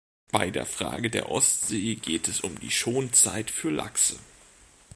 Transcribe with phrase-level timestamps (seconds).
[0.31, 4.17] Bei der Frage der Ostsee geht es um die Schonzeit für Lachse.